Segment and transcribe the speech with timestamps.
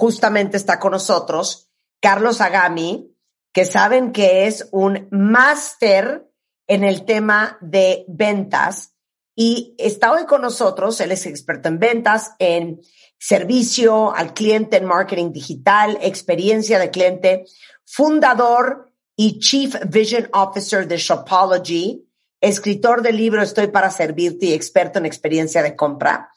[0.00, 3.14] Justamente está con nosotros Carlos Agami,
[3.52, 6.26] que saben que es un máster
[6.66, 8.94] en el tema de ventas
[9.36, 10.98] y está hoy con nosotros.
[11.02, 12.80] Él es experto en ventas, en
[13.18, 17.44] servicio al cliente, en marketing digital, experiencia de cliente,
[17.84, 22.08] fundador y Chief Vision Officer de Shopology,
[22.40, 26.30] escritor del libro Estoy para servirte y experto en experiencia de compra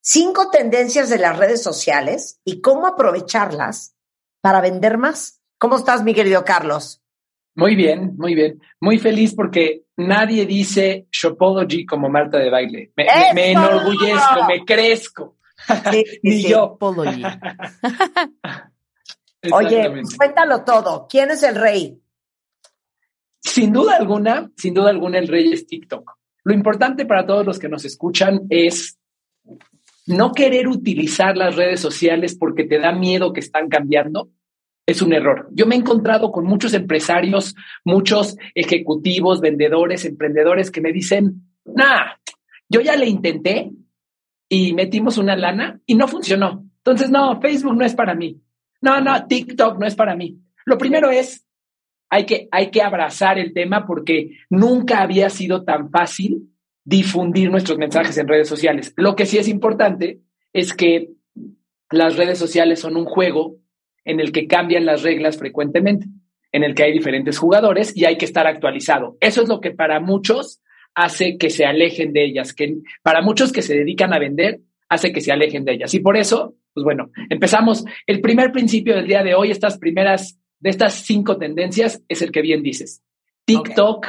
[0.00, 3.94] cinco tendencias de las redes sociales y cómo aprovecharlas
[4.40, 5.40] para vender más.
[5.58, 7.02] ¿Cómo estás, mi querido Carlos?
[7.54, 8.60] Muy bien, muy bien.
[8.80, 12.92] Muy feliz porque nadie dice Shopology como Marta de baile.
[12.96, 15.36] Me, enorgullezco, me crezco.
[16.22, 16.78] Ni yo.
[19.52, 21.06] Oye, cuéntalo todo.
[21.08, 22.00] ¿Quién es el rey?
[23.40, 26.18] Sin duda alguna, sin duda alguna, el rey es TikTok.
[26.44, 28.99] Lo importante para todos los que nos escuchan es
[30.10, 34.30] no querer utilizar las redes sociales porque te da miedo que están cambiando
[34.86, 35.48] es un error.
[35.52, 42.14] Yo me he encontrado con muchos empresarios, muchos ejecutivos, vendedores, emprendedores que me dicen, nah,
[42.68, 43.70] yo ya le intenté
[44.48, 46.64] y metimos una lana y no funcionó.
[46.78, 48.40] Entonces, no, Facebook no es para mí.
[48.80, 50.40] No, no, TikTok no es para mí.
[50.64, 51.46] Lo primero es,
[52.08, 56.50] hay que, hay que abrazar el tema porque nunca había sido tan fácil
[56.84, 58.92] difundir nuestros mensajes en redes sociales.
[58.96, 60.20] Lo que sí es importante
[60.52, 61.10] es que
[61.90, 63.56] las redes sociales son un juego
[64.04, 66.06] en el que cambian las reglas frecuentemente,
[66.52, 69.16] en el que hay diferentes jugadores y hay que estar actualizado.
[69.20, 70.60] Eso es lo que para muchos
[70.94, 75.12] hace que se alejen de ellas, que para muchos que se dedican a vender, hace
[75.12, 75.94] que se alejen de ellas.
[75.94, 77.84] Y por eso, pues bueno, empezamos.
[78.06, 82.32] El primer principio del día de hoy, estas primeras, de estas cinco tendencias, es el
[82.32, 83.02] que bien dices.
[83.44, 84.06] TikTok,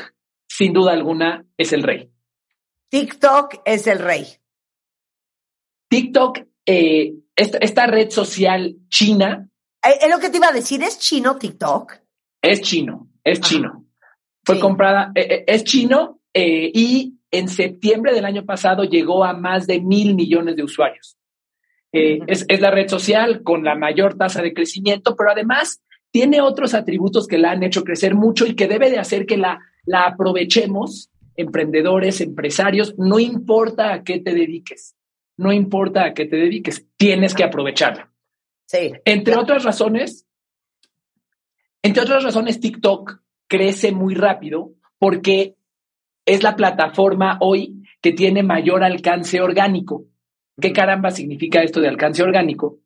[0.47, 2.09] sin duda alguna, es el rey.
[2.91, 4.27] TikTok es el rey.
[5.87, 9.47] TikTok, eh, esta, red social china.
[9.81, 11.93] Eh, es lo que te iba a decir, ¿es chino TikTok?
[12.41, 13.85] Es chino, es chino.
[14.43, 19.79] Fue comprada, eh, es chino y en septiembre del año pasado llegó a más de
[19.79, 21.17] mil millones de usuarios.
[21.93, 25.81] es, es, la red social con la mayor tasa de crecimiento, pero además
[26.11, 29.37] tiene otros atributos que la han hecho crecer mucho y que debe de hacer que
[29.37, 34.95] la, la aprovechemos emprendedores, empresarios, no importa a qué te dediques,
[35.37, 38.11] no importa a qué te dediques, tienes que aprovecharla.
[38.65, 38.91] Sí.
[39.05, 40.25] Entre otras razones,
[41.83, 45.55] entre otras razones, TikTok crece muy rápido porque
[46.25, 50.05] es la plataforma hoy que tiene mayor alcance orgánico.
[50.59, 52.79] ¿Qué caramba significa esto de alcance orgánico?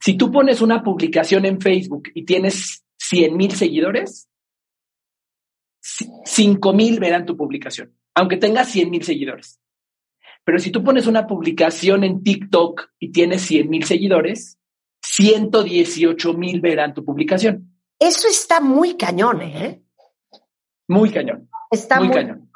[0.00, 4.28] Si tú pones una publicación en Facebook y tienes 100 mil seguidores,
[5.80, 9.60] 5 mil verán tu publicación, aunque tengas 100 mil seguidores.
[10.44, 14.58] Pero si tú pones una publicación en TikTok y tienes 100 mil seguidores,
[15.02, 17.74] 118 mil verán tu publicación.
[17.98, 19.82] Eso está muy cañón, ¿eh?
[20.88, 21.48] Muy cañón.
[21.70, 22.50] Está muy, cañón.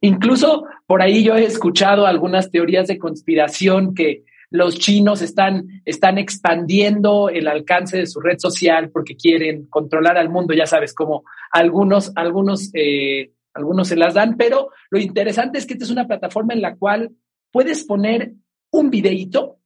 [0.00, 6.18] Incluso por ahí yo he escuchado algunas teorías de conspiración que los chinos están, están
[6.18, 11.24] expandiendo el alcance de su red social porque quieren controlar al mundo, ya sabes, como
[11.50, 16.06] algunos, algunos, eh, algunos se las dan, pero lo interesante es que esta es una
[16.06, 17.10] plataforma en la cual
[17.50, 18.34] puedes poner
[18.70, 19.58] un videíto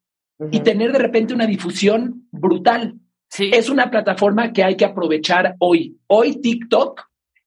[0.53, 2.95] y tener de repente una difusión brutal.
[3.29, 3.51] Sí.
[3.53, 5.99] Es una plataforma que hay que aprovechar hoy.
[6.07, 7.03] Hoy TikTok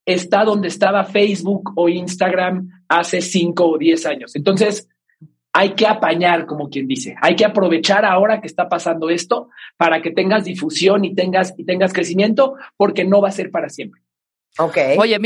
[0.05, 4.35] está donde estaba Facebook o Instagram hace cinco o diez años.
[4.35, 4.87] Entonces,
[5.53, 10.01] hay que apañar, como quien dice, hay que aprovechar ahora que está pasando esto para
[10.01, 14.01] que tengas difusión y tengas, y tengas crecimiento, porque no va a ser para siempre.
[14.57, 14.77] Ok.
[14.97, 15.17] Oye,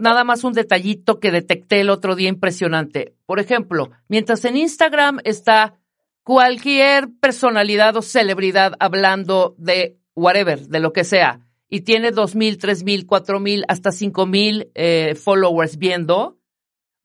[0.00, 3.14] nada más un detallito que detecté el otro día impresionante.
[3.26, 5.78] Por ejemplo, mientras en Instagram está
[6.24, 12.58] cualquier personalidad o celebridad hablando de whatever, de lo que sea, y tiene dos mil,
[12.58, 16.38] tres mil, cuatro mil, hasta cinco mil eh, followers viendo,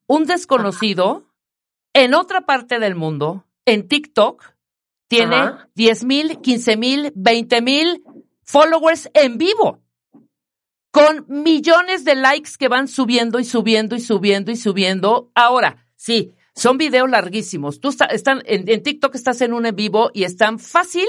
[0.08, 1.27] un desconocido
[2.04, 4.44] en otra parte del mundo, en TikTok,
[5.08, 5.70] tiene Ajá.
[5.74, 8.04] diez mil, quince mil, veinte mil
[8.44, 9.82] followers en vivo,
[10.92, 15.32] con millones de likes que van subiendo y subiendo y subiendo y subiendo.
[15.34, 17.80] Ahora, sí, son videos larguísimos.
[17.80, 21.08] Tú está- están en, en TikTok estás en un en vivo y están fácil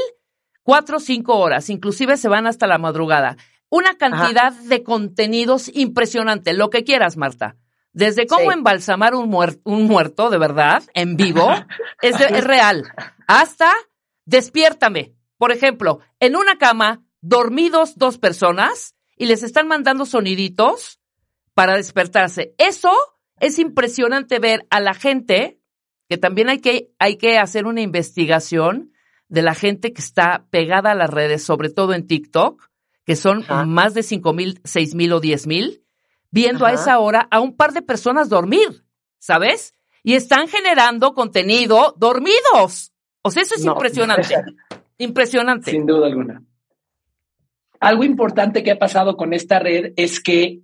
[0.62, 3.36] cuatro o cinco horas, inclusive se van hasta la madrugada.
[3.70, 7.56] Una cantidad de contenidos impresionante, lo que quieras, Marta.
[7.98, 8.56] Desde cómo Sí.
[8.58, 11.48] embalsamar un, muer- un muerto, de verdad, en vivo,
[12.02, 12.84] es, de- es real,
[13.26, 13.72] hasta
[14.24, 15.14] despiértame.
[15.36, 21.00] Por ejemplo, en una cama, dormidos dos personas y les están mandando soniditos
[21.54, 22.54] para despertarse.
[22.58, 22.92] Eso
[23.40, 25.60] es impresionante ver a la gente,
[26.08, 28.92] que también hay que, hay que hacer una investigación
[29.28, 32.68] de la gente que está pegada a las redes, sobre todo en TikTok,
[33.04, 33.64] que son Ajá.
[33.64, 35.84] más de cinco mil, seis mil o diez mil,
[36.30, 38.84] viendo a esa hora a un par de personas dormir,
[39.18, 39.74] ¿sabes?
[40.02, 42.92] Y están generando contenido dormidos.
[43.22, 43.72] O sea, eso es No.
[43.72, 44.34] impresionante.
[44.98, 45.70] Impresionante.
[45.70, 46.42] Sin duda alguna.
[47.80, 50.60] Algo importante que ha pasado con esta red es que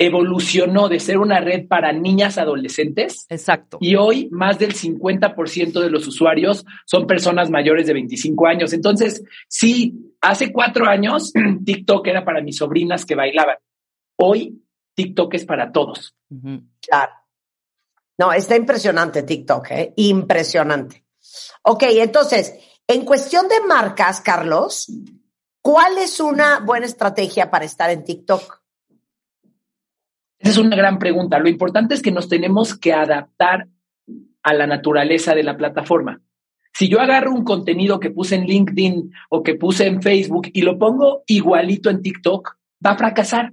[0.00, 3.78] evolucionó de ser una red para niñas adolescentes Exacto.
[3.80, 8.72] y hoy más del 50% de los usuarios son personas mayores de 25 años.
[8.72, 11.32] Entonces, sí, hace cuatro años
[11.64, 13.56] TikTok era para mis sobrinas que bailaban.
[14.16, 14.62] Hoy
[14.98, 16.16] TikTok es para todos.
[16.80, 17.12] Claro.
[18.18, 19.92] No, está impresionante TikTok, ¿eh?
[19.94, 21.04] Impresionante.
[21.62, 22.52] Ok, entonces,
[22.84, 24.90] en cuestión de marcas, Carlos,
[25.62, 28.60] ¿cuál es una buena estrategia para estar en TikTok?
[30.40, 31.38] Esa es una gran pregunta.
[31.38, 33.68] Lo importante es que nos tenemos que adaptar
[34.42, 36.20] a la naturaleza de la plataforma.
[36.72, 40.62] Si yo agarro un contenido que puse en LinkedIn o que puse en Facebook y
[40.62, 43.52] lo pongo igualito en TikTok, va a fracasar.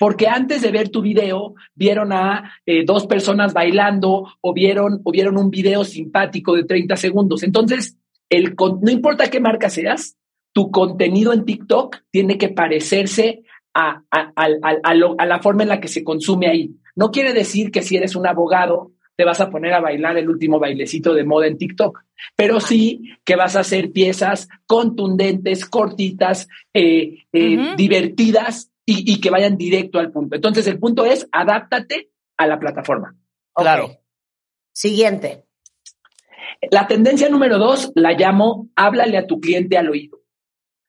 [0.00, 5.12] Porque antes de ver tu video, vieron a eh, dos personas bailando o vieron, o
[5.12, 7.42] vieron un video simpático de 30 segundos.
[7.42, 7.98] Entonces,
[8.30, 10.16] el, no importa qué marca seas,
[10.54, 13.42] tu contenido en TikTok tiene que parecerse
[13.74, 16.70] a, a- a- a- a lo- a la forma en la que se consume ahí.
[16.96, 20.30] No quiere decir que si eres un abogado te vas a poner a bailar el
[20.30, 22.00] último bailecito de moda en TikTok,
[22.36, 29.30] pero sí que vas a hacer piezas contundentes, cortitas, eh, eh, divertidas y, y que
[29.30, 30.36] vayan directo al punto.
[30.36, 33.16] Entonces el punto es adáptate a la plataforma.
[33.54, 33.98] Claro.
[34.72, 35.44] Siguiente.
[36.70, 40.20] La tendencia número dos la llamo háblale a tu cliente al oído.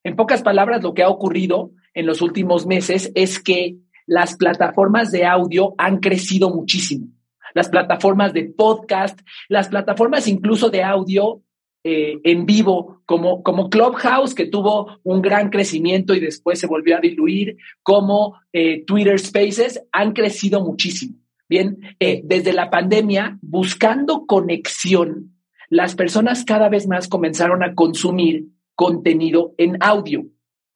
[0.04, 5.12] En pocas palabras, lo que ha ocurrido en los últimos meses es que las plataformas
[5.12, 7.08] de audio han crecido muchísimo.
[7.54, 11.44] Las plataformas de podcast, las plataformas incluso de audio
[11.84, 16.96] eh, en vivo, como, como Clubhouse, que tuvo un gran crecimiento y después se volvió
[16.96, 21.18] a diluir, como eh, Twitter Spaces, han crecido muchísimo.
[21.50, 25.36] Bien, eh, desde la pandemia, buscando conexión,
[25.70, 28.46] las personas cada vez más comenzaron a consumir
[28.76, 30.26] contenido en audio.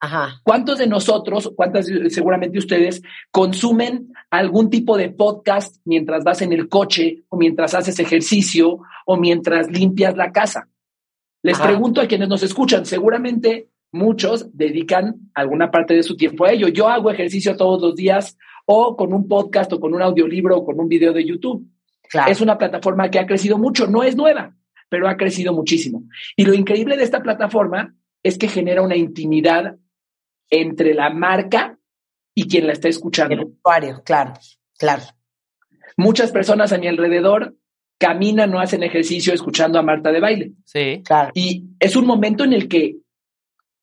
[0.00, 0.40] Ajá.
[0.42, 3.00] ¿Cuántos de nosotros, cuántas seguramente ustedes,
[3.30, 9.16] consumen algún tipo de podcast mientras vas en el coche o mientras haces ejercicio o
[9.16, 10.68] mientras limpias la casa?
[11.46, 11.68] Les Ajá.
[11.68, 16.66] pregunto a quienes nos escuchan, seguramente muchos dedican alguna parte de su tiempo a ello.
[16.66, 20.64] Yo hago ejercicio todos los días o con un podcast o con un audiolibro o
[20.64, 21.64] con un video de YouTube.
[22.10, 22.32] Claro.
[22.32, 24.56] Es una plataforma que ha crecido mucho, no es nueva,
[24.88, 26.02] pero ha crecido muchísimo.
[26.34, 29.76] Y lo increíble de esta plataforma es que genera una intimidad
[30.50, 31.78] entre la marca
[32.34, 33.46] y quien la está El escuchando.
[33.46, 34.32] usuario, claro,
[34.76, 35.04] claro.
[35.96, 37.54] Muchas personas a mi alrededor
[37.98, 40.52] caminan o hacen ejercicio escuchando a Marta de baile.
[40.64, 41.02] Sí.
[41.04, 41.30] Claro.
[41.34, 42.96] Y es un momento en el que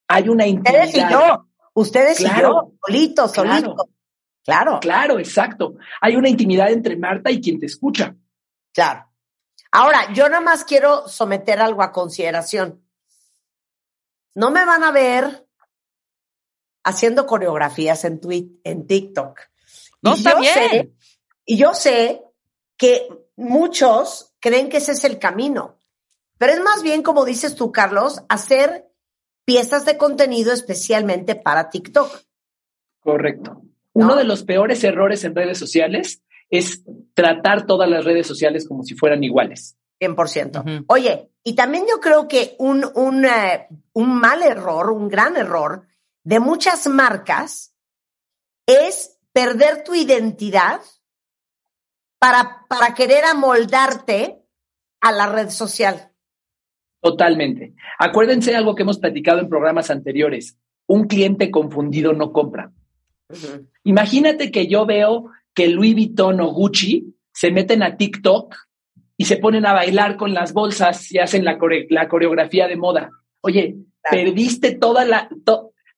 [0.08, 0.86] hay una intimidad.
[0.86, 2.50] Ustedes y yo, ustedes y Claro.
[2.50, 3.76] yo, solitos, solitos.
[4.46, 5.76] Claro, Claro, exacto.
[6.02, 8.16] Hay una intimidad entre Marta y quien te escucha.
[8.74, 9.10] claro.
[9.76, 12.84] Ahora, yo nada más quiero someter algo a consideración.
[14.36, 15.48] No me van a ver
[16.84, 19.40] haciendo coreografías en, Twi- en TikTok.
[20.04, 20.54] No, Y está yo bien.
[20.54, 20.94] sé-
[21.46, 22.22] y yo sé
[22.78, 25.78] que muchos creen que ese es el camino,
[26.38, 28.90] pero es más bien, como dices tú, Carlos, hacer
[29.46, 32.22] piezas de contenido especialmente para TikTok.
[33.00, 33.62] Correcto.
[33.94, 34.16] Uno ¿No?
[34.16, 38.96] de los peores errores en redes sociales es tratar todas las redes sociales como si
[38.96, 39.78] fueran iguales.
[40.00, 40.62] 100%.
[40.62, 40.86] Ujú.
[40.88, 45.88] Oye, y también yo creo que un, un, eh, un mal error, un gran error
[46.24, 47.76] de muchas marcas
[48.66, 50.82] es perder tu identidad
[52.24, 54.40] para, para querer amoldarte
[55.02, 56.14] a la red social.
[57.02, 57.74] Totalmente.
[58.00, 60.58] Acuérdense algo que hemos platicado en programas anteriores.
[60.88, 62.72] Un cliente confundido no compra.
[63.84, 68.56] Imagínate que yo veo que Louis Vuitton o Gucci se meten a TikTok
[69.18, 73.10] y se ponen a bailar con las bolsas y hacen la, la coreografía de moda.
[73.42, 73.76] Oye,
[74.10, 75.28] perdiste toda la,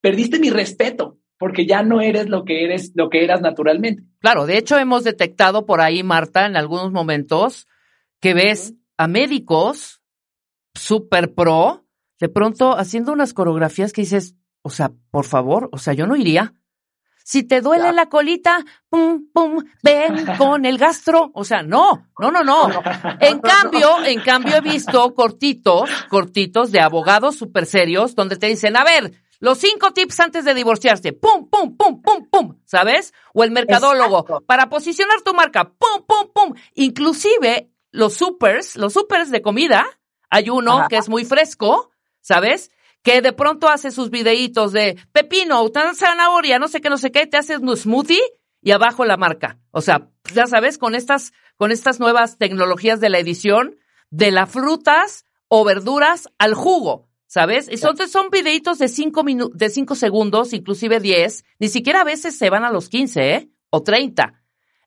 [0.01, 4.03] perdiste mi respeto porque ya no eres lo que eres, lo que eras naturalmente.
[4.19, 7.67] Claro, de hecho hemos detectado por ahí, Marta, en algunos momentos
[8.19, 10.01] que ves a médicos
[10.73, 11.85] super pro,
[12.19, 16.15] de pronto haciendo unas coreografías que dices, o sea, por favor, o sea, yo no
[16.15, 16.53] iría.
[17.23, 21.31] Si te duele la colita, pum, pum, ven con el gastro.
[21.33, 22.69] O sea, no, no, no, no.
[23.19, 28.77] En cambio, en cambio he visto cortitos, cortitos de abogados súper serios donde te dicen,
[28.77, 29.11] a ver,
[29.45, 33.13] los cinco tips antes de divorciarse, pum, pum, pum, pum, pum, ¿sabes?
[33.31, 36.53] O el mercadólogo, para posicionar tu marca, pum, pum, pum.
[36.73, 39.85] Inclusive los supers, los supers de comida,
[40.31, 42.71] hay uno que es muy fresco, ¿sabes?
[43.03, 47.27] que de pronto hace sus videitos de pepino, zanahoria, no sé qué, no sé qué,
[47.27, 48.19] te haces un smoothie
[48.63, 49.59] y abajo la marca.
[49.69, 53.75] O sea, ya sabes, con estas, con estas nuevas tecnologías de la edición,
[54.09, 57.67] de las frutas o verduras al jugo, ¿sabes?
[57.69, 62.05] Y son, son videitos de cinco minutos, de cinco segundos, inclusive diez, ni siquiera a
[62.05, 63.49] veces se van a los quince, ¿eh?
[63.69, 64.41] O treinta,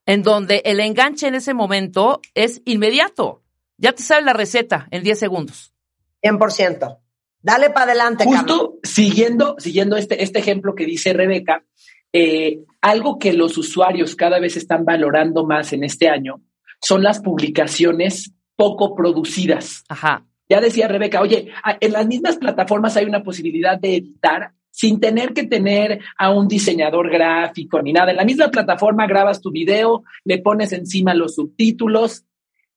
[0.06, 3.42] en donde el enganche en ese momento es inmediato.
[3.76, 5.74] Ya te sale la receta en diez segundos.
[6.22, 6.98] 100%.
[7.42, 8.24] Dale para adelante.
[8.24, 11.66] Justo siguiendo, siguiendo este, este ejemplo que dice Rebeca,
[12.14, 16.40] eh, algo que los usuarios cada vez están valorando más en este año
[16.80, 19.84] son las publicaciones poco producidas.
[19.90, 20.27] Ajá.
[20.48, 25.34] Ya decía Rebeca, oye, en las mismas plataformas hay una posibilidad de editar sin tener
[25.34, 28.12] que tener a un diseñador gráfico ni nada.
[28.12, 32.24] En la misma plataforma grabas tu video, le pones encima los subtítulos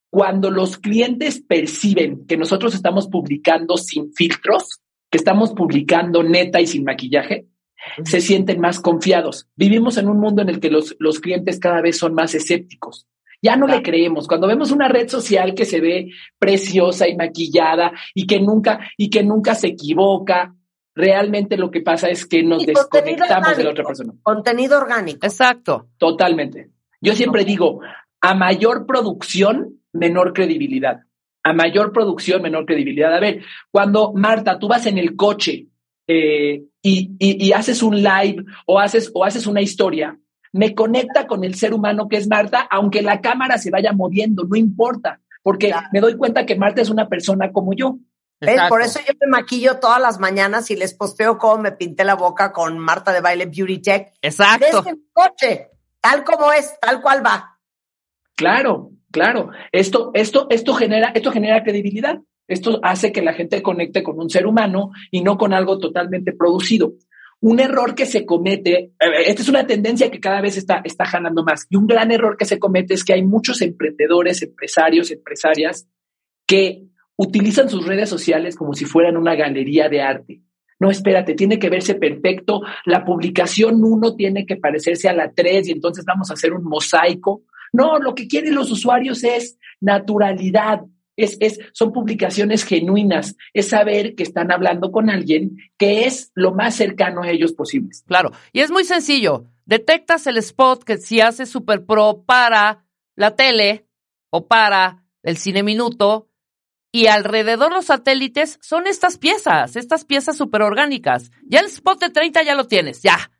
[0.09, 6.67] cuando los clientes perciben que nosotros estamos publicando sin filtros, que estamos publicando neta y
[6.67, 7.47] sin maquillaje,
[8.03, 9.47] se sienten más confiados.
[9.55, 13.07] Vivimos en un mundo en el que los, los clientes cada vez son más escépticos.
[13.41, 14.27] Ya no le creemos.
[14.27, 19.09] Cuando vemos una red social que se ve preciosa y maquillada y que nunca, y
[19.09, 20.53] que nunca se equivoca,
[20.95, 24.13] realmente lo que pasa es que nos desconectamos de la otra persona.
[24.21, 25.25] Contenido orgánico.
[25.25, 25.87] Exacto.
[25.97, 26.69] Totalmente.
[27.01, 27.81] Yo siempre digo,
[28.21, 31.01] a mayor producción, menor credibilidad.
[31.43, 33.13] A mayor producción, menor credibilidad.
[33.13, 35.67] A ver, cuando Marta, tú vas en el coche
[36.07, 40.19] eh, y, haces un live o haces, o haces una historia,
[40.51, 44.43] me conecta con el ser humano que es Marta, aunque la cámara se vaya moviendo,
[44.43, 47.97] no importa, porque me doy cuenta que Marta es una persona como yo.
[48.69, 52.15] Por eso yo me maquillo todas las mañanas y les posteo cómo me pinté la
[52.15, 54.13] boca con Marta de Baile Beauty Tech.
[54.21, 54.83] Exacto.
[54.87, 57.59] el coche, tal como es, tal cual va.
[58.35, 62.19] Claro, Claro, esto, esto, esto genera, esto genera credibilidad.
[62.47, 66.33] Esto hace que la gente conecte con un ser humano y no con algo totalmente
[66.33, 66.93] producido.
[67.41, 71.05] Un error que se comete, eh, esta es una tendencia que cada vez está, está
[71.05, 75.11] jalando más, y un gran error que se comete es que hay muchos emprendedores, empresarios,
[75.11, 75.87] empresarias
[76.47, 76.83] que
[77.15, 80.41] utilizan sus redes sociales como si fueran una galería de arte.
[80.79, 82.61] No, espérate, tiene que verse perfecto.
[82.85, 86.63] La publicación uno tiene que parecerse a la tres y entonces vamos a hacer un
[86.63, 87.43] mosaico.
[87.71, 90.81] No, lo que quieren los usuarios es naturalidad,
[91.15, 96.53] es, es, son publicaciones genuinas, es saber que están hablando con alguien que es lo
[96.53, 98.03] más cercano a ellos posibles.
[98.07, 99.45] Claro, y es muy sencillo.
[99.65, 103.85] Detectas el spot que si hace Super Pro para la tele
[104.29, 106.27] o para el cine minuto
[106.91, 111.31] y alrededor los satélites son estas piezas, estas piezas super orgánicas.
[111.43, 113.31] Ya el spot de 30 ya lo tienes, ya.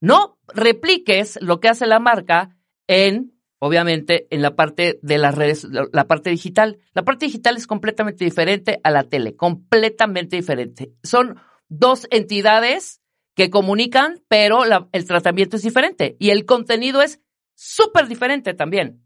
[0.00, 2.56] No repliques lo que hace la marca
[2.86, 6.78] en obviamente, en la parte de las redes, la parte digital.
[6.92, 10.90] La parte digital es completamente diferente a la tele, completamente diferente.
[11.04, 11.36] Son
[11.68, 13.00] dos entidades
[13.36, 14.62] que comunican, pero
[14.92, 17.20] el tratamiento es diferente y el contenido es
[17.54, 19.02] súper diferente también.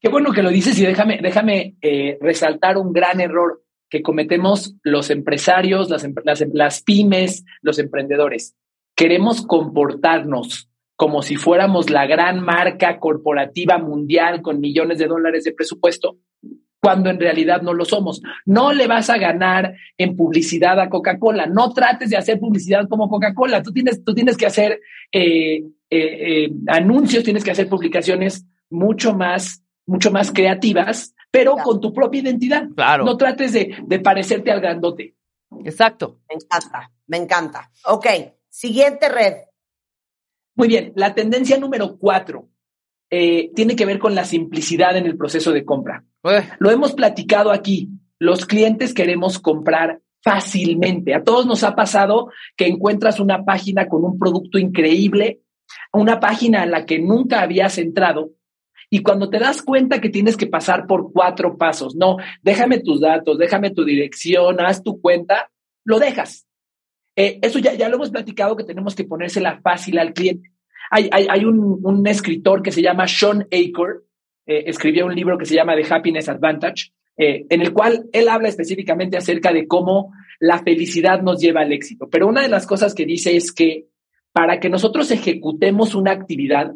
[0.00, 4.74] Qué bueno que lo dices y déjame, déjame eh, resaltar un gran error que cometemos
[4.82, 8.56] los empresarios, las, las, las pymes, los emprendedores.
[8.96, 15.52] Queremos comportarnos como si fuéramos la gran marca corporativa mundial con millones de dólares de
[15.52, 16.18] presupuesto,
[16.80, 18.20] cuando en realidad no lo somos.
[18.44, 21.46] No le vas a ganar en publicidad a Coca-Cola.
[21.46, 23.62] No trates de hacer publicidad como Coca-Cola.
[23.62, 29.14] Tú tienes, tú tienes que hacer eh, eh, eh, anuncios, tienes que hacer publicaciones mucho
[29.14, 32.68] más, mucho más creativas, pero con tu propia identidad.
[32.76, 33.04] Claro.
[33.04, 35.16] No trates de, de parecerte al grandote.
[35.64, 36.20] Exacto.
[36.28, 37.70] Me encanta, me encanta.
[37.86, 38.06] Ok,
[38.50, 39.34] siguiente red.
[40.54, 42.48] Muy bien, la tendencia número cuatro
[43.10, 46.04] eh, tiene que ver con la simplicidad en el proceso de compra.
[46.58, 47.88] Lo hemos platicado aquí.
[48.18, 51.14] Los clientes queremos comprar fácilmente.
[51.14, 55.40] A todos nos ha pasado que encuentras una página con un producto increíble,
[55.92, 58.30] una página a la que nunca habías entrado
[58.94, 63.00] y cuando te das cuenta que tienes que pasar por cuatro pasos, no, déjame tus
[63.00, 65.50] datos, déjame tu dirección, haz tu cuenta,
[65.84, 66.46] lo dejas.
[67.16, 70.50] Eh, eso ya, ya lo hemos platicado que tenemos que ponérsela fácil al cliente.
[70.90, 74.02] Hay, hay, hay un, un, escritor que se llama Sean Aker,
[74.46, 78.28] eh, escribió un libro que se llama The Happiness Advantage, eh, en el cual él
[78.28, 82.08] habla específicamente acerca de cómo la felicidad nos lleva al éxito.
[82.10, 83.86] Pero una de las cosas que dice es que
[84.32, 86.72] para que nosotros ejecutemos una actividad,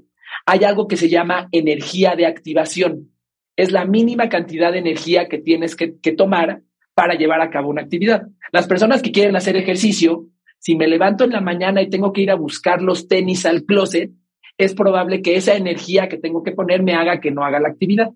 [0.47, 3.11] hay algo que se llama energía de activación.
[3.57, 6.63] Es la mínima cantidad de energía que tienes que, que tomar
[6.95, 8.29] para llevar a cabo una actividad.
[8.53, 10.27] Las personas que quieren hacer ejercicio,
[10.59, 13.65] si me levanto en la mañana y tengo que ir a buscar los tenis al
[13.65, 14.11] closet,
[14.57, 17.69] es probable que esa energía que tengo que poner me haga que no haga la
[17.69, 18.11] actividad.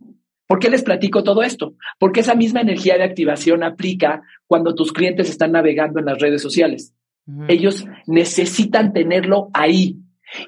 [0.47, 1.77] ¿Por qué les platico todo esto?
[1.99, 6.43] Porque esa misma energía de activación aplica cuando tus clientes están navegando en las redes
[6.43, 6.95] sociales.
[7.49, 9.97] Ellos necesitan tenerlo ahí.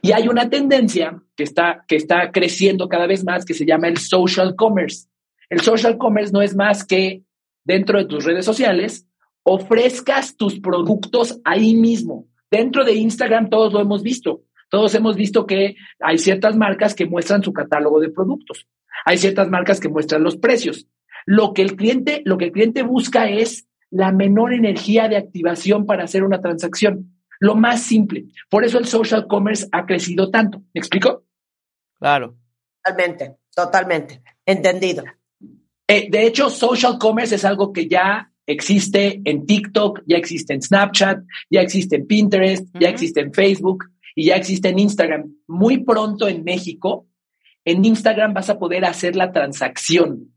[0.03, 3.89] Y hay una tendencia que está, que está creciendo cada vez más que se llama
[3.89, 5.09] el social commerce.
[5.49, 7.23] El social commerce no es más que
[7.65, 9.07] dentro de tus redes sociales
[9.45, 12.27] ofrezcas tus productos ahí mismo.
[12.51, 14.43] Dentro de Instagram todos lo hemos visto.
[14.71, 18.67] Todos hemos visto que hay ciertas marcas que muestran su catálogo de productos.
[19.05, 20.89] Hay ciertas marcas que muestran los precios.
[21.27, 25.87] Lo que el cliente, lo que el cliente busca es la menor energía de activación
[25.87, 27.15] para hacer una transacción.
[27.39, 28.25] Lo más simple.
[28.49, 30.59] Por eso el social commerce ha crecido tanto.
[30.73, 31.25] ¿Me explico?
[31.99, 32.37] Claro.
[32.83, 34.23] Totalmente, totalmente.
[34.45, 35.05] Entendido.
[35.87, 40.63] Eh, de hecho, social commerce es algo que ya existe en TikTok, ya existe en
[40.63, 41.21] Snapchat,
[41.51, 43.85] ya existe en Pinterest, ya existe en Facebook
[44.15, 45.35] y ya existe en Instagram.
[45.47, 47.07] Muy pronto en México,
[47.65, 50.35] en Instagram vas a poder hacer la transacción.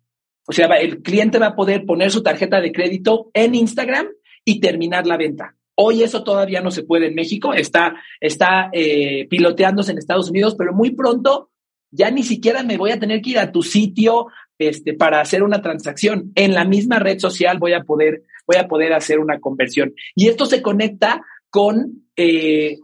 [0.47, 4.07] O sea, el cliente va a poder poner su tarjeta de crédito en Instagram
[4.45, 5.55] y terminar la venta.
[5.75, 10.55] Hoy eso todavía no se puede en México, está, está eh, piloteándose en Estados Unidos,
[10.57, 11.51] pero muy pronto
[11.91, 14.27] ya ni siquiera me voy a tener que ir a tu sitio
[14.59, 16.31] este, para hacer una transacción.
[16.35, 19.93] En la misma red social voy a poder, voy a poder hacer una conversión.
[20.15, 22.77] Y esto se conecta con eh,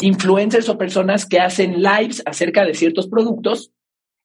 [0.00, 3.72] influencers o personas que hacen lives acerca de ciertos productos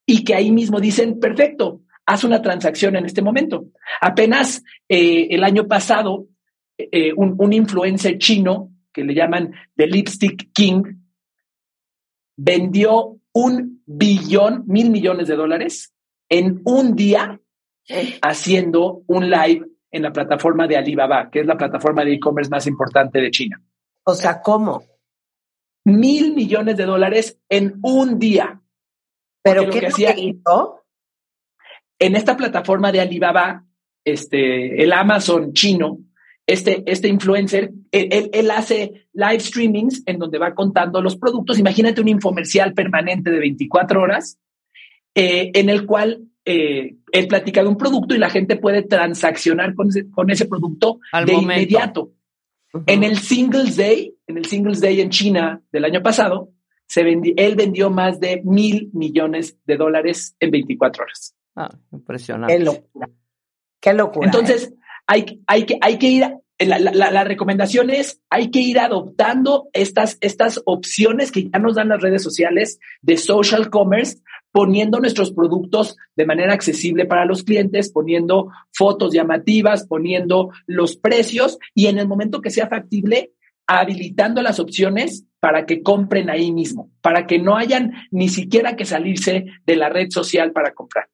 [0.05, 3.65] y que ahí mismo dicen, perfecto, haz una transacción en este momento.
[4.01, 6.27] Apenas eh, el año pasado,
[6.77, 10.83] eh, un, un influencer chino que le llaman The Lipstick King
[12.37, 15.93] vendió un billón, mil millones de dólares
[16.29, 17.39] en un día
[18.21, 22.67] haciendo un live en la plataforma de Alibaba, que es la plataforma de e-commerce más
[22.67, 23.61] importante de China.
[24.03, 24.83] O sea, ¿cómo?
[25.85, 28.61] Mil millones de dólares en un día.
[29.41, 30.83] ¿Pero qué que hacía, hizo?
[31.99, 33.65] En esta plataforma de Alibaba,
[34.03, 35.99] este, el Amazon chino,
[36.45, 41.59] este, este influencer, él, él, hace live streamings en donde va contando los productos.
[41.59, 44.37] Imagínate un infomercial permanente de 24 horas
[45.15, 49.75] eh, en el cual eh, él platica de un producto y la gente puede transaccionar
[49.75, 52.13] con ese, con ese producto de inmediato.
[52.85, 56.51] En el Singles Day, en el Singles Day en China del año pasado,
[56.85, 61.35] se él vendió más de mil millones de dólares en 24 horas.
[61.55, 62.57] Ah, impresionante.
[62.57, 63.09] Qué locura.
[63.79, 64.25] Qué locura.
[64.25, 64.75] Entonces, ¿eh?
[65.05, 66.23] hay, hay, que, hay que ir
[66.59, 71.75] la, la, la, recomendación es, hay que ir adoptando estas, estas opciones que ya nos
[71.75, 74.19] dan las redes sociales de social commerce,
[74.51, 81.59] poniendo nuestros productos de manera accesible para los clientes, poniendo fotos llamativas, poniendo los precios
[81.75, 83.33] y en el momento que sea factible,
[83.67, 88.85] habilitando las opciones para que compren ahí mismo, para que no hayan ni siquiera que
[88.85, 91.07] salirse de la red social para comprar.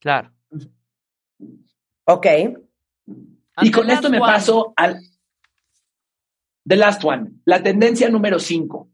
[0.00, 0.32] Claro.
[2.04, 2.26] Ok.
[3.62, 5.00] Y con esto me paso al
[6.66, 8.88] The Last One, la tendencia número 5.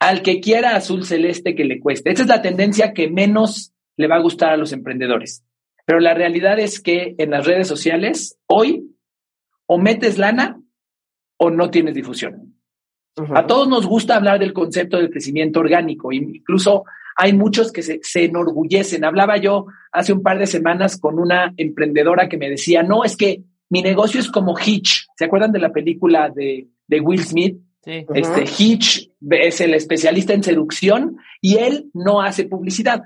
[0.00, 2.10] Al que quiera azul celeste que le cueste.
[2.10, 5.44] Esta es la tendencia que menos le va a gustar a los emprendedores.
[5.84, 8.96] Pero la realidad es que en las redes sociales, hoy,
[9.66, 10.60] o metes lana
[11.36, 12.56] o no tienes difusión.
[13.34, 16.12] A todos nos gusta hablar del concepto del crecimiento orgánico.
[16.12, 19.04] Incluso hay muchos que se, se, enorgullecen.
[19.04, 23.16] Hablaba yo hace un par de semanas con una emprendedora que me decía, no, es
[23.16, 25.06] que mi negocio es como Hitch.
[25.16, 27.56] ¿Se acuerdan de la película de, de Will Smith?
[27.82, 28.04] Sí.
[28.14, 33.04] Este, Hitch es el especialista en seducción y él no hace publicidad.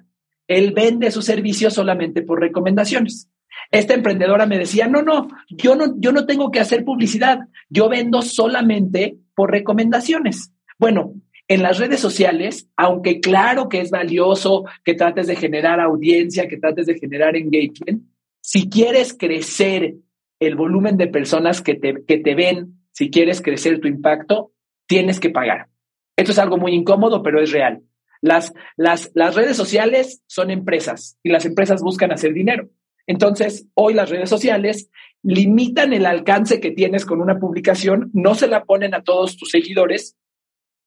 [0.49, 3.31] Él vende sus servicios solamente por recomendaciones.
[3.71, 7.43] Esta emprendedora me decía, no, no, yo no, yo no tengo que hacer publicidad.
[7.69, 10.51] Yo vendo solamente por recomendaciones.
[10.81, 11.15] Bueno,
[11.47, 16.57] en las redes sociales, aunque claro que es valioso que trates de generar audiencia, que
[16.57, 18.03] trates de generar engagement,
[18.41, 19.95] si quieres crecer
[20.41, 24.53] el volumen de personas que te, que te ven, si quieres crecer tu impacto,
[24.87, 25.69] tienes que pagar.
[26.17, 27.83] Esto es algo muy incómodo, pero es real.
[28.23, 32.69] Las, las, las redes sociales son empresas y las empresas buscan hacer dinero.
[33.07, 34.91] Entonces, hoy las redes sociales
[35.23, 39.51] limitan el alcance que tienes con una publicación, no se la ponen a todos tus
[39.51, 40.17] seguidores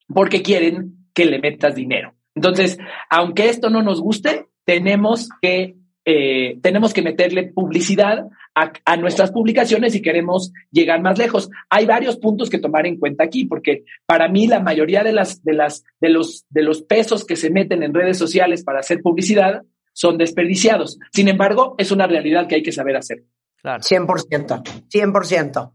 [0.07, 2.13] porque quieren que le metas dinero.
[2.35, 2.77] Entonces,
[3.09, 5.75] aunque esto no nos guste, tenemos que,
[6.11, 11.51] eh, tenemos que meterle publicidad a, nuestras publicaciones si queremos llegar más lejos.
[11.69, 15.43] Hay varios puntos que tomar en cuenta aquí, porque para mí la mayoría de, las,
[15.43, 19.03] de, las, de, los, de los pesos que se meten en redes sociales para hacer
[19.03, 19.61] publicidad
[19.93, 20.97] son desperdiciados.
[21.13, 23.25] Sin embargo, es una realidad que hay que saber hacer.
[23.61, 23.83] Claro.
[23.83, 25.73] 100%, 100%.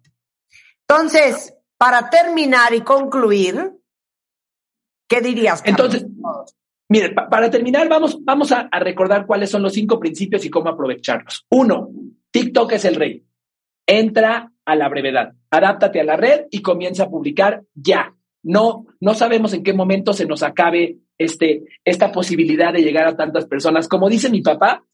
[0.89, 3.71] Entonces, para terminar y concluir,
[5.07, 5.63] ¿qué dirías?
[5.65, 6.04] Entonces,
[6.89, 11.47] mire, para terminar, vamos, vamos a, recordar cuáles son los cinco principios y cómo aprovecharlos.
[11.51, 11.91] Uno,
[12.31, 13.25] TikTok es el rey.
[13.87, 18.15] Entra a la brevedad, adáptate a la red y comienza a publicar ya.
[18.43, 23.17] No, no sabemos en qué momento se nos acabe este, esta posibilidad de llegar a
[23.17, 23.89] tantas personas.
[23.89, 24.85] Como dice mi papá,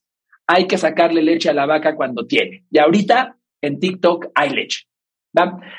[0.46, 2.64] hay que sacarle leche a la vaca cuando tiene.
[2.70, 4.90] Y ahorita en TikTok hay leche.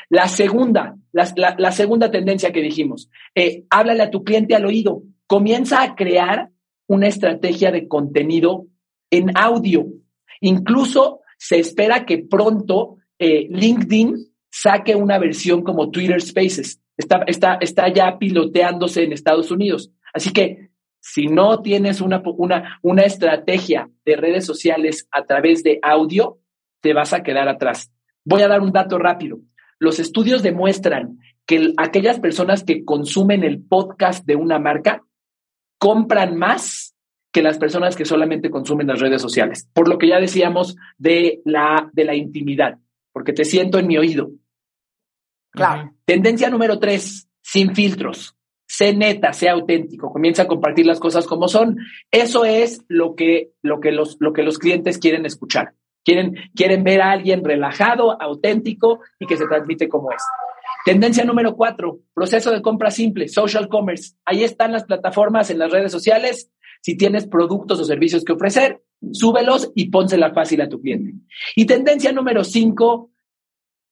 [0.09, 5.03] La segunda, la, segunda tendencia que dijimos, eh, háblale a tu cliente al oído.
[5.31, 6.49] Comienza a crear
[6.87, 8.65] una estrategia de contenido
[9.09, 9.85] en audio.
[10.41, 14.13] Incluso se espera que pronto eh, LinkedIn
[14.49, 16.81] saque una versión como Twitter Spaces.
[16.97, 19.93] Está, está, está ya piloteándose en Estados Unidos.
[20.13, 25.79] Así que si no tienes una, una, una estrategia de redes sociales a través de
[25.81, 26.39] audio,
[26.81, 27.89] te vas a quedar atrás.
[28.25, 29.39] Voy a dar un dato rápido.
[29.79, 35.03] Los estudios demuestran que aquellas personas que consumen el podcast de una marca
[35.81, 36.95] compran más
[37.33, 39.67] que las personas que solamente consumen las redes sociales.
[39.73, 42.77] Por lo que ya decíamos de la, de la intimidad,
[43.11, 44.29] porque te siento en mi oído.
[45.49, 45.95] Claro.
[46.05, 48.35] Tendencia número tres, sin filtros
[48.71, 51.77] sé neta, sé auténtico, comienza a compartir las cosas como son.
[52.09, 55.73] Eso es lo que, lo que, los, lo que los clientes quieren escuchar.
[56.05, 60.23] Quieren, quieren ver a alguien relajado, auténtico y que se transmite como es.
[60.85, 64.15] Tendencia número cuatro, proceso de compra simple, social commerce.
[64.25, 66.51] Ahí están las plataformas en las redes sociales.
[66.81, 71.13] Si tienes productos o servicios que ofrecer, súbelos y pónsela fácil a tu cliente.
[71.55, 73.11] Y tendencia número cinco,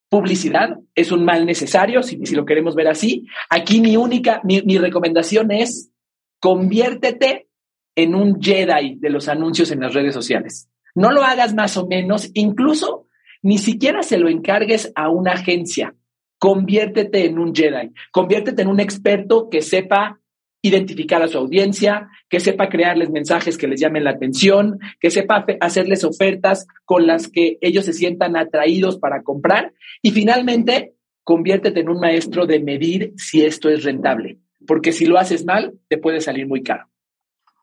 [0.09, 3.27] publicidad es un mal necesario, si, lo queremos ver así.
[3.49, 5.91] Aquí mi única, mi, recomendación es
[6.39, 7.47] conviértete
[7.95, 10.69] en un Jedi de los anuncios en las redes sociales.
[10.95, 13.07] No lo hagas más o menos, incluso
[13.41, 15.95] ni siquiera se lo encargues a una agencia.
[16.39, 20.19] Conviértete en un Jedi, conviértete en un experto que sepa
[20.61, 25.45] identificar a su audiencia, que sepa crearles mensajes que les llamen la atención, que sepa
[25.61, 31.89] hacerles ofertas con las que ellos se sientan atraídos para comprar y finalmente conviértete en
[31.89, 36.21] un maestro de medir si esto es rentable, porque si lo haces mal, te puede
[36.21, 36.87] salir muy caro.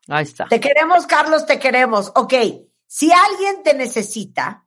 [0.08, 0.46] Ahí está.
[0.46, 2.12] Te queremos, Carlos, te queremos.
[2.14, 2.34] Ok,
[2.86, 4.66] si alguien te necesita,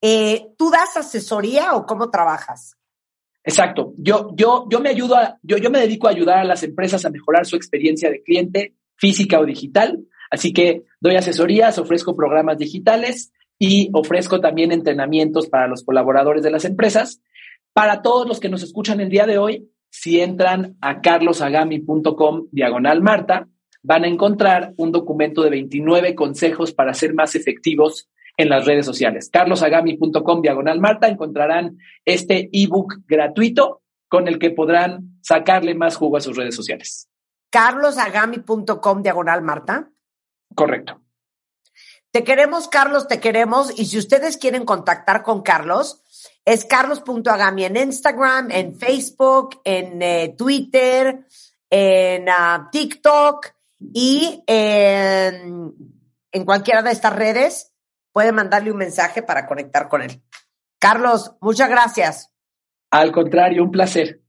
[0.00, 2.77] eh, ¿tú das asesoría o cómo trabajas?
[3.48, 3.94] Exacto.
[3.96, 7.06] Yo, yo, yo me ayudo a, yo, yo me dedico a ayudar a las empresas
[7.06, 10.04] a mejorar su experiencia de cliente, física o digital.
[10.30, 16.50] Así que doy asesorías, ofrezco programas digitales y ofrezco también entrenamientos para los colaboradores de
[16.50, 17.22] las empresas.
[17.72, 23.00] Para todos los que nos escuchan el día de hoy, si entran a carlosagami.com diagonal
[23.00, 23.48] Marta,
[23.82, 28.86] van a encontrar un documento de 29 consejos para ser más efectivos en las redes
[28.86, 29.28] sociales.
[29.30, 36.20] carlosagami.com diagonal Marta encontrarán este ebook gratuito con el que podrán sacarle más jugo a
[36.20, 37.10] sus redes sociales.
[37.50, 39.90] carlosagami.com diagonal Marta.
[40.54, 41.02] Correcto.
[42.10, 43.78] Te queremos, Carlos, te queremos.
[43.78, 46.02] Y si ustedes quieren contactar con Carlos,
[46.44, 51.26] es carlos.agami en Instagram, en Facebook, en eh, Twitter,
[51.68, 53.48] en ah, TikTok
[53.92, 55.74] y en,
[56.32, 57.72] en cualquiera de estas redes
[58.18, 60.20] puede mandarle un mensaje para conectar con él.
[60.80, 62.34] Carlos, muchas gracias.
[62.90, 64.22] Al contrario, un placer.